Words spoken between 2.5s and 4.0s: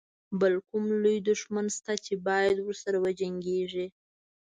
ورسره وجنګيږي.